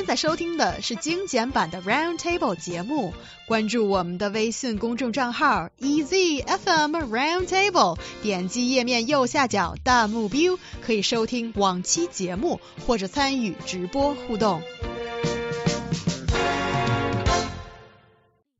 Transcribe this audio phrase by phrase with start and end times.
[0.00, 3.12] 现在收听的是精简版的 Round Table 节目，
[3.48, 14.62] 关注我们的微信公众账号 EZFM Round Table，点击页面右下角弹幕 view，可以收听往期节目或者参与直播互动。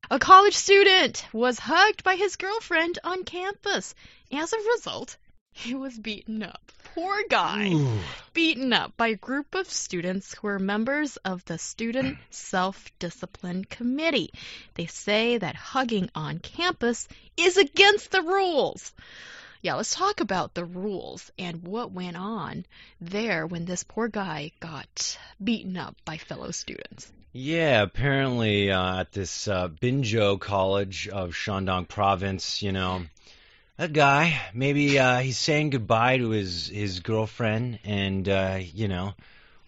[0.09, 3.93] A college student was hugged by his girlfriend on campus.
[4.31, 5.17] As a result,
[5.53, 6.61] he was beaten up.
[6.94, 7.72] Poor guy.
[7.72, 8.00] Ooh.
[8.34, 13.64] Beaten up by a group of students who are members of the Student Self Discipline
[13.64, 14.32] Committee.
[14.74, 18.92] They say that hugging on campus is against the rules.
[19.62, 22.66] Yeah, let's talk about the rules and what went on
[23.00, 27.10] there when this poor guy got beaten up by fellow students.
[27.32, 33.04] Yeah, apparently uh, at this uh, Binzhou College of Shandong Province, you know,
[33.82, 39.14] a guy maybe uh, he's saying goodbye to his his girlfriend, and uh, you know,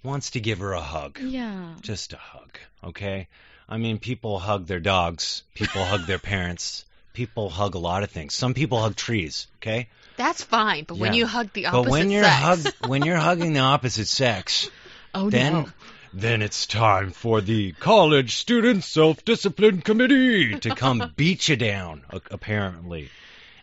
[0.03, 1.73] wants to give her a hug, Yeah.
[1.81, 2.57] just a hug.
[2.83, 3.27] Okay,
[3.67, 8.11] I mean, people hug their dogs, people hug their parents, people hug a lot of
[8.11, 8.33] things.
[8.35, 9.47] Some people hug trees.
[9.57, 11.19] Okay, That's fine, but when Yeah.
[11.19, 14.69] you hug the opposite but when you're sex, hug when you're hugging the opposite sex.
[15.15, 15.69] oh then no.
[16.13, 22.21] then it's time for the college student self-discipline committee to come beat you down a-
[22.29, 23.09] apparently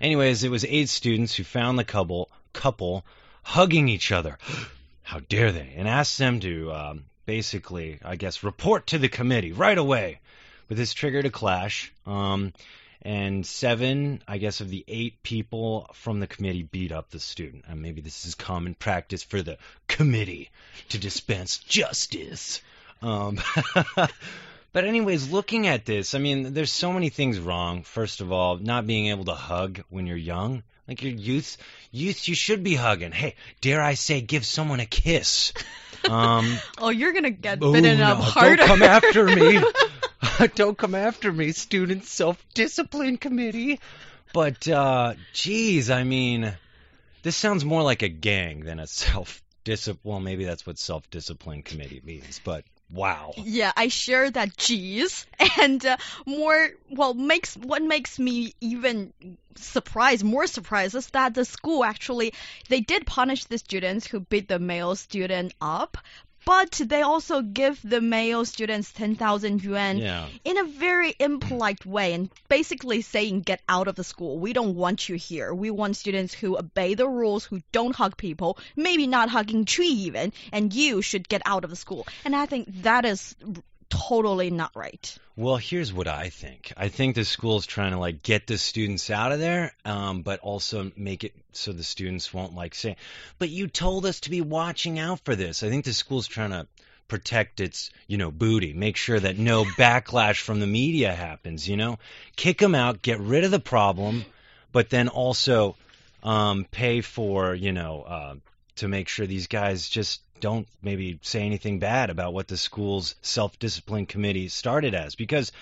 [0.01, 3.05] anyways it was eight students who found the couple couple
[3.43, 4.39] hugging each other
[5.03, 9.53] how dare they and asked them to um, basically i guess report to the committee
[9.53, 10.21] right away
[10.69, 12.53] but this triggered a clash um,
[13.03, 17.65] and seven, I guess, of the eight people from the committee beat up the student.
[17.67, 20.51] And maybe this is common practice for the committee
[20.91, 22.61] to dispense justice.
[23.01, 23.41] Um,
[24.73, 27.83] but anyways, looking at this, I mean, there's so many things wrong.
[27.83, 30.63] First of all, not being able to hug when you're young.
[30.89, 31.57] Like your youth,
[31.93, 33.13] youth, you should be hugging.
[33.13, 35.53] Hey, dare I say, give someone a kiss.
[36.09, 38.57] Um, Oh, you're gonna get Oh, bitten up no, harder.
[38.57, 39.63] Don't come after me.
[40.55, 43.81] don't come after me, student self discipline committee.
[44.33, 46.53] But uh geez, I mean
[47.23, 51.09] this sounds more like a gang than a self discipline well maybe that's what self
[51.11, 53.33] discipline committee means, but wow.
[53.37, 55.27] Yeah, I share that cheese,
[55.61, 55.97] and uh,
[56.27, 56.71] more.
[56.91, 59.13] Well, makes what makes me even
[59.57, 62.33] surprised, more surprised, is that the school actually
[62.69, 65.99] they did punish the students who beat the male student up,
[66.45, 70.27] but they also give the male students ten thousand yuan Yeah.
[70.45, 74.39] in a very impolite way, and basically saying, "Get out of the school.
[74.39, 75.53] We don't want you here.
[75.55, 79.95] We want students who obey the rules, who don't hug people, maybe not hugging tree
[80.09, 83.35] even, and you should get out of the school." And I think that is
[83.91, 85.19] totally not right.
[85.37, 86.73] Well, here's what I think.
[86.77, 90.41] I think the school's trying to like get the students out of there, um, but
[90.41, 92.97] also make it so the students won't like say,
[93.39, 96.51] "But you told us to be watching out for this." I think the school's trying
[96.51, 96.67] to
[97.09, 101.69] protect its, you know, booty, make sure that no backlash from the media happens.
[101.69, 101.99] You know,
[102.37, 104.25] kick them out, get rid of the problem,
[104.73, 105.77] but then also
[106.23, 108.35] um, pay for, you know, uh,
[108.77, 113.15] to make sure these guys just don't maybe say anything bad about what the school's
[113.23, 115.53] self-discipline committee started as because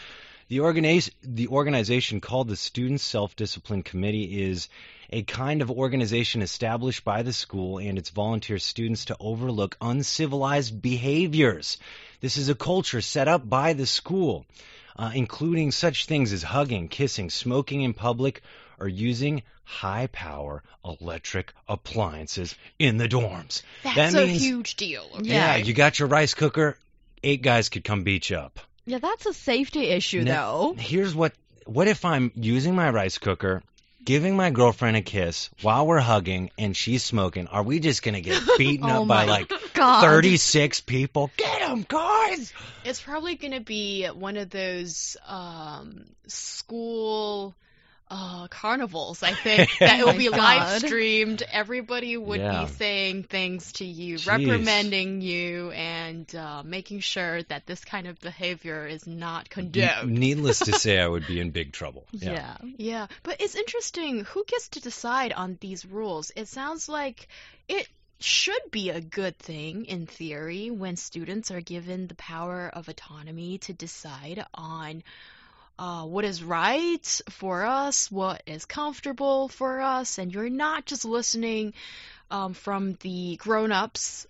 [0.49, 4.69] the organiz- the organization called the Student Self-Discipline Committee is
[5.11, 10.81] a kind of organization established by the school and its volunteer students to overlook uncivilized
[10.81, 11.79] behaviors.
[12.21, 14.47] This is a culture set up by the school,
[14.99, 18.43] uh, including such things as hugging, kissing, smoking in public,
[18.81, 23.63] or using high power electric appliances in the dorms.
[23.85, 25.07] That's that a huge deal.
[25.21, 26.77] yeah, you got your rice cooker,
[27.23, 28.61] eight guys could come beat you up.
[28.87, 30.75] yeah, that's a safety issue, Now- though.
[30.79, 31.33] Here's what
[31.67, 33.63] what if I'm using my rice cooker,
[34.09, 37.47] giving my girlfriend a kiss while we're hugging and she's smoking?
[37.47, 40.01] Are we just going to get beaten Oh up by like God.
[40.01, 41.31] 36 people?
[41.37, 42.55] Get them, guys.
[42.87, 47.55] It's probably going to be one of those um, school
[48.11, 50.39] uh, carnivals, I think, that Oh will be God.
[50.39, 51.43] live streamed.
[51.43, 52.65] Everybody would Yeah.
[52.65, 54.27] be saying things to you, Jeez.
[54.27, 60.11] reprimanding you, and uh, making sure that this kind of behavior is not condoned.
[60.11, 62.07] Needless to say, I would be in big trouble.
[62.13, 62.57] Yeah.
[62.77, 64.25] Yeah, but it's interesting.
[64.25, 66.31] Who gets to decide on these rules?
[66.35, 67.29] It sounds like
[67.69, 67.89] it
[68.21, 73.59] should be a good thing in theory when students are given the power of autonomy
[73.59, 75.05] to decide on
[75.79, 81.05] uh, what is right for us, what is comfortable for us, and you're not just
[81.05, 81.75] listening
[82.31, 84.27] um, from the grown-ups,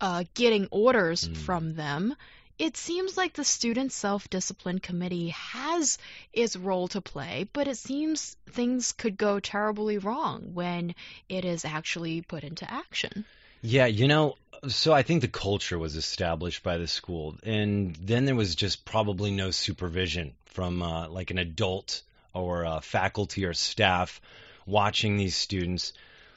[0.00, 1.36] uh, getting orders Mm.
[1.36, 2.16] from them.
[2.58, 5.98] It seems like the student self-discipline committee has
[6.32, 10.94] its role to play, but it seems things could go terribly wrong when
[11.28, 13.26] it is actually put into action.
[13.68, 14.36] Yeah, you know,
[14.68, 18.84] so I think the culture was established by the school, and then there was just
[18.84, 22.02] probably no supervision from uh, like an adult
[22.32, 24.20] or faculty or staff
[24.66, 25.94] watching these students.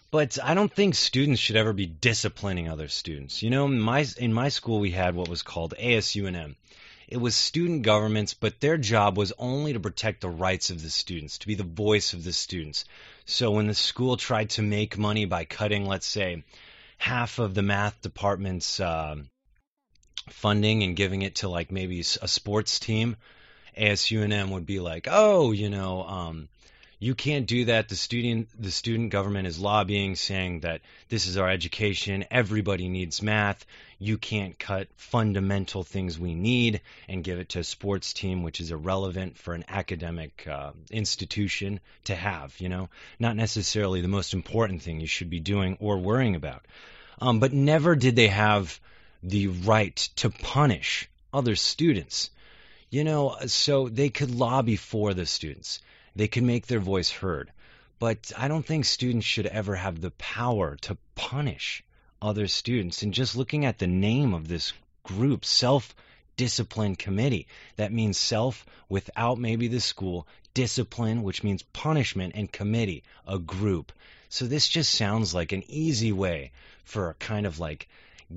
[0.10, 3.44] But I don't think students should ever be disciplining other students.
[3.44, 6.56] You know, in my in my school we had what was called ASUNM.
[7.08, 10.90] It was student governments, but their job was only to protect the rights of the
[10.90, 12.86] students, to be the voice of the students.
[13.26, 16.44] So when the school tried to make money by cutting, let's say,
[17.00, 19.16] half of the math department's uh,
[20.30, 23.16] funding and giving it to like maybe a sports team,
[23.78, 26.50] ASUNM would be like, oh, you know, um,
[27.00, 27.88] you can't do that.
[27.88, 32.26] The student, the student government is lobbying, saying that this is our education.
[32.30, 33.66] Everybody needs math.
[34.00, 38.60] You can't cut fundamental things we need and give it to a sports team, which
[38.60, 42.60] is irrelevant for an academic uh, institution to have.
[42.60, 46.66] You know, not necessarily the most important thing you should be doing or worrying about.
[47.22, 48.80] Um, but never did they have
[49.22, 52.30] the right to punish other students.
[52.90, 55.80] You know, so they could lobby for the students
[56.16, 57.52] they could make their voice heard.
[58.00, 61.84] But I don't think students should ever have the power to punish
[62.22, 63.02] other students.
[63.02, 64.74] And just looking at the name of this
[65.04, 65.96] group, self
[66.38, 73.04] discipline committee, that means self without maybe the school, discipline, which means punishment, and committee,
[73.28, 73.92] a group.
[74.30, 76.52] So this just sounds like an easy way
[76.84, 77.90] for a kind of like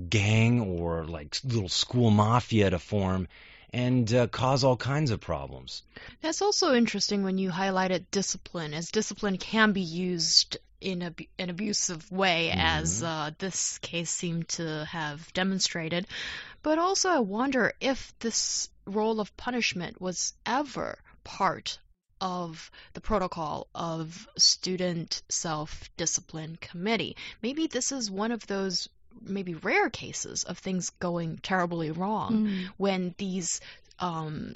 [0.09, 3.27] gang or like little school mafia to form
[3.71, 5.81] and uh, cause all kinds of problems.
[6.21, 11.49] That's also interesting when you highlighted discipline, as discipline can be used in a, an
[11.49, 12.59] abusive way, mm-hmm.
[12.59, 16.05] as uh, this case seemed to have demonstrated.
[16.61, 21.79] But also, I wonder if this role of punishment was ever part
[22.19, 27.17] of the protocol of student self discipline committee.
[27.41, 28.87] Maybe this is one of those
[29.21, 32.65] maybe rare cases of things going terribly wrong mm.
[32.77, 33.61] when these
[33.99, 34.55] um,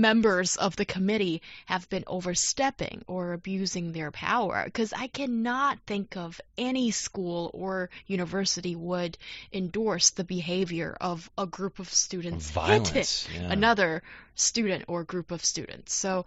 [0.00, 6.16] members of the committee have been overstepping or abusing their power because I cannot think
[6.16, 9.16] of any school or university would
[9.52, 13.52] endorse the behavior of a group of students Violence, hitting yeah.
[13.52, 14.02] another
[14.34, 15.94] student or group of students.
[15.94, 16.26] So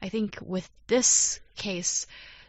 [0.00, 2.06] I think with this case,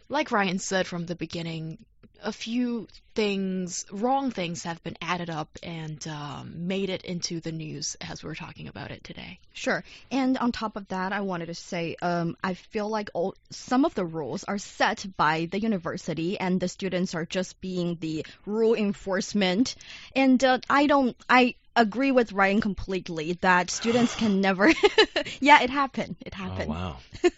[0.07, 1.77] like Ryan said from the beginning,
[2.23, 7.51] a few things, wrong things, have been added up and um, made it into the
[7.51, 9.39] news as we're talking about it today.
[9.53, 9.83] Sure.
[10.11, 13.85] And on top of that, I wanted to say um, I feel like all, some
[13.85, 18.25] of the rules are set by the university, and the students are just being the
[18.45, 19.75] rule enforcement.
[20.15, 24.71] And uh, I don't, I agree with Ryan completely that students can never.
[25.39, 26.17] yeah, it happened.
[26.21, 26.69] It oh, happened.
[26.69, 26.97] Oh, wow.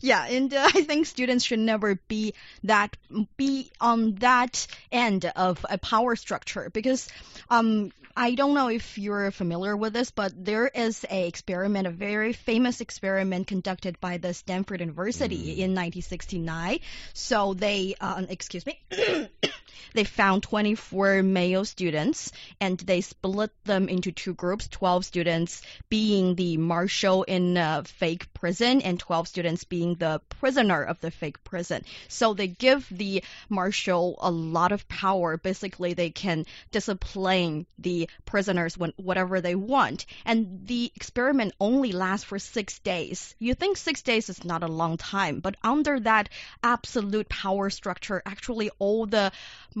[0.00, 2.34] yeah, and uh, I think students should never be
[2.64, 2.96] that
[3.36, 7.08] be on that end of a power structure because
[7.50, 11.90] um I don't know if you're familiar with this, but there is a experiment, a
[11.90, 15.58] very famous experiment conducted by the Stanford University mm.
[15.58, 16.78] in 1969.
[17.12, 18.80] So they, uh, excuse me.
[19.96, 26.34] They found 24 male students and they split them into two groups 12 students being
[26.34, 31.42] the marshal in a fake prison and 12 students being the prisoner of the fake
[31.44, 31.82] prison.
[32.08, 35.38] So they give the marshal a lot of power.
[35.38, 40.04] Basically, they can discipline the prisoners when, whatever they want.
[40.26, 43.34] And the experiment only lasts for six days.
[43.38, 46.28] You think six days is not a long time, but under that
[46.62, 49.32] absolute power structure, actually all the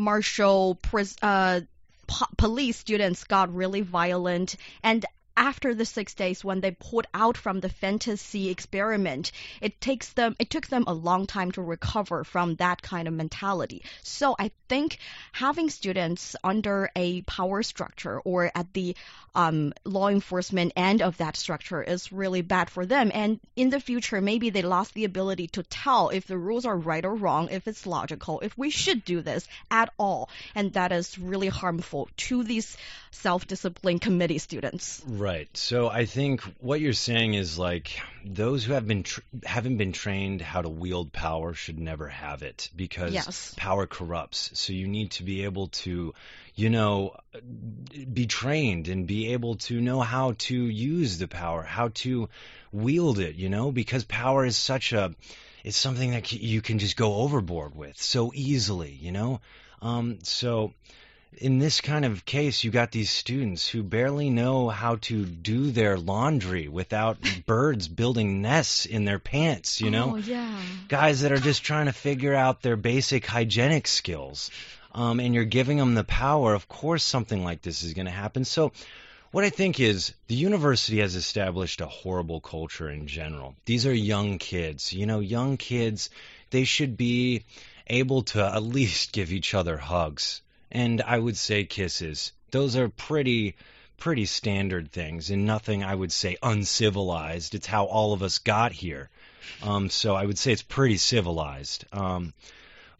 [0.06, 0.78] martial
[1.20, 1.60] uh,
[2.06, 4.56] po- police students got really violent.
[4.82, 5.04] And
[5.36, 10.34] after the six days when they pulled out from the fantasy experiment it takes them
[10.38, 13.82] it took them a long time to recover from that kind of mentality.
[14.02, 14.98] So i think
[15.32, 18.96] having students under a power structure or at the
[19.34, 23.10] um, law enforcement end of that structure is really bad for them.
[23.12, 26.76] And in the future maybe they lost the ability to tell if the rules are
[26.76, 30.30] right or wrong if it's logical if we should do this at all.
[30.54, 32.76] And that is really harmful to these
[33.10, 35.02] self-discipline committee students.
[35.06, 35.56] Right Right.
[35.56, 39.90] So I think what you're saying is like those who have been tr- haven't been
[39.90, 43.52] trained how to wield power should never have it because yes.
[43.56, 44.52] power corrupts.
[44.54, 46.14] So you need to be able to,
[46.54, 47.16] you know,
[48.12, 52.28] be trained and be able to know how to use the power, how to
[52.70, 55.12] wield it, you know, because power is such a
[55.64, 59.40] it's something that you can just go overboard with so easily, you know?
[59.82, 60.72] Um so
[61.38, 65.70] in this kind of case, you got these students who barely know how to do
[65.70, 70.12] their laundry without birds building nests in their pants, you know?
[70.12, 70.58] Oh, yeah.
[70.88, 74.50] Guys that are just trying to figure out their basic hygienic skills.
[74.94, 78.12] um, and you're giving them the power, of course something like this is going to
[78.12, 78.44] happen.
[78.44, 78.72] So
[79.30, 83.54] what I think is the university has established a horrible culture in general.
[83.66, 84.94] These are young kids.
[84.94, 86.08] You know, young kids,
[86.50, 87.44] they should be
[87.86, 90.40] able to at least give each other hugs.
[90.70, 92.32] And I would say kisses.
[92.50, 93.56] Those are pretty
[93.98, 97.54] pretty standard things and nothing I would say uncivilized.
[97.54, 99.08] It's how all of us got here.
[99.62, 101.84] Um, so I would say it's pretty civilized.
[101.92, 102.34] Um,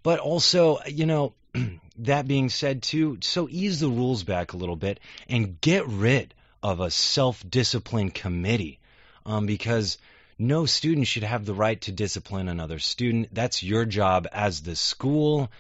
[0.03, 1.35] but also, you know,
[1.99, 6.35] that being said, too, so ease the rules back a little bit and get rid
[6.63, 8.79] of a self discipline committee
[9.25, 9.99] um, because
[10.39, 13.29] no student should have the right to discipline another student.
[13.33, 15.51] That's your job as the school,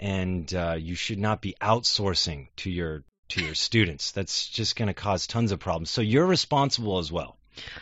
[0.00, 4.10] and uh, you should not be outsourcing to your to your students.
[4.12, 5.90] That's just going to cause tons of problems.
[5.90, 7.36] So you're responsible as well.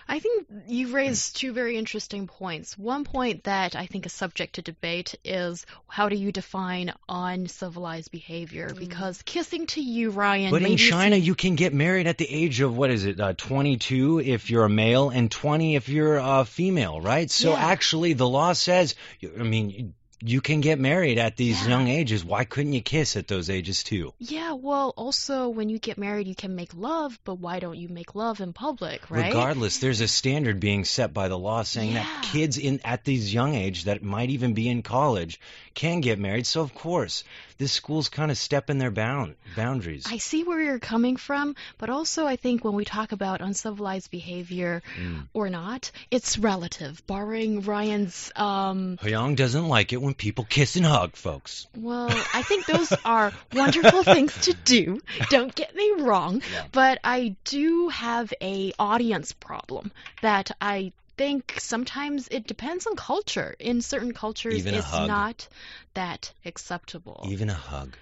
[0.08, 2.76] I think you've raised two very interesting points.
[2.76, 8.10] One point that I think is subject to debate is how do you define uncivilized
[8.10, 8.74] behavior?
[8.76, 10.50] Because kissing to you, Ryan.
[10.50, 13.34] But in China, you can get married at the age of what is it, uh,
[13.34, 17.30] 22 if you're a male and 20 if you're a female, right?
[17.30, 17.64] So Yeah.
[17.66, 21.68] actually, the law says, I mean, you can get married at these Yeah.
[21.70, 22.24] young ages.
[22.24, 24.12] Why couldn't you kiss at those ages too?
[24.18, 27.88] Yeah, well, also when you get married, you can make love, but why don't you
[27.88, 29.26] make love in public, right?
[29.26, 33.32] Regardless, there's a standard being set by the law saying that kids in at these
[33.32, 35.40] young age that might even be in college
[35.74, 36.46] can get married.
[36.46, 37.24] So of course,
[37.58, 40.04] this school's kind of stepping their bound boundaries.
[40.06, 44.10] I see where you're coming from, but also I think when we talk about uncivilized
[44.10, 45.28] behavior Mm.
[45.32, 47.02] or not, it's relative.
[47.06, 51.66] Barring Ryan's, um, Hyung doesn't like it when people kiss and hug, folks.
[51.76, 55.00] well, I think those are wonderful things to do.
[55.28, 56.64] Don't get me wrong, Yeah.
[56.72, 63.54] but I do have a audience problem that I think sometimes it depends on culture.
[63.58, 65.48] In certain cultures, Even it's not
[65.94, 67.26] that acceptable.
[67.28, 67.94] Even a hug.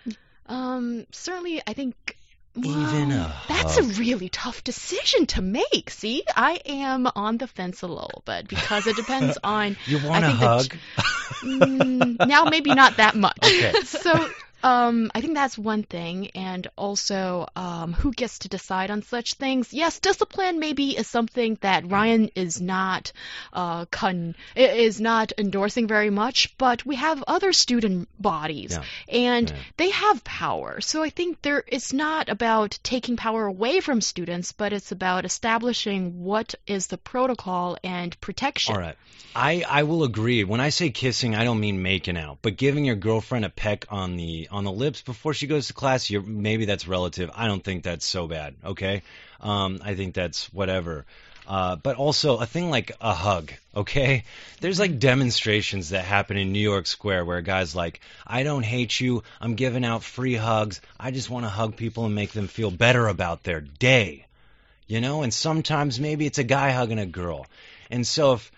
[0.47, 2.17] Um, certainly, I think.
[2.65, 5.91] Even a That's a really tough decision to make.
[5.91, 9.77] See, I am on the fence a little bit because it depends on.
[9.87, 10.77] You want a think that- hug?
[11.43, 13.39] Mm, now, maybe not that much.
[13.45, 13.73] Okay.
[13.85, 14.29] So,
[14.63, 19.35] um, I think that's one thing, and also, um, who gets to decide on such
[19.35, 19.73] things?
[19.73, 23.13] Yes, discipline maybe is something that Ryan is not,
[23.53, 28.85] uh, con is not endorsing very much, but we have other student bodies, Yeah.
[29.09, 29.57] and Yeah.
[29.77, 30.81] they have power.
[30.81, 35.25] So I think there, it's not about taking power away from students, but it's about
[35.25, 38.75] establishing what is the protocol and protection.
[38.75, 38.97] All right.
[39.37, 40.43] I, I will agree.
[40.43, 43.85] When I say kissing, I don't mean making out, but giving your girlfriend a peck
[43.91, 47.31] on the on the lips before she goes to class, you're, maybe that's relative.
[47.35, 48.55] I don't think that's so bad.
[48.65, 49.03] Okay,
[49.41, 51.07] um, I think that's whatever.
[51.47, 53.53] Uh, but also a thing like a hug.
[53.75, 54.25] Okay,
[54.61, 59.01] there's like demonstrations that happen in New York Square where guy's like, "I don't hate
[59.01, 59.23] you.
[59.41, 60.81] I'm giving out free hugs.
[61.01, 64.27] I just want to hug people and make them feel better about their day."
[64.89, 67.47] you know and sometimes maybe it's a guy hugging a girl
[67.91, 68.51] and so if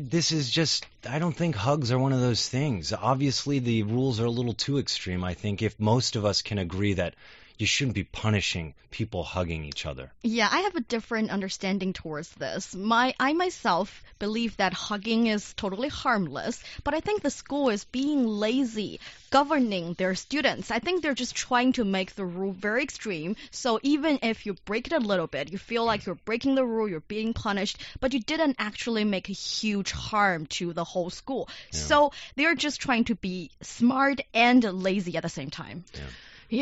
[0.00, 2.92] this is just i don't think hugs are one of those things.
[2.92, 6.58] Obviously the rules are a little too extreme i think if most of us can
[6.58, 7.14] agree that
[7.58, 12.30] you shouldn't be punishing people hugging each other Yeah, I have a different understanding towards
[12.30, 12.74] this.
[12.74, 17.84] My I myself believe that hugging is totally harmless, but I think the school is
[17.84, 20.70] being lazy governing their students.
[20.70, 23.36] I think they're just trying to make the rule very extreme.
[23.50, 26.64] So even if you break it a little bit, you feel like you're breaking the
[26.64, 31.10] rule, you're being punished, but you didn't actually make a huge harm to the whole
[31.10, 31.48] school.
[31.70, 35.84] So they're just trying to be smart and lazy at the same time.
[35.94, 36.00] Yeah,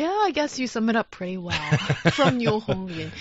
[0.01, 1.77] I guess you sum it up pretty well
[2.13, 3.11] from Yo Hongyun.